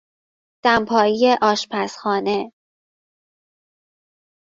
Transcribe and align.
دمپایی 0.63 1.37
آشپزخانه 1.41 2.51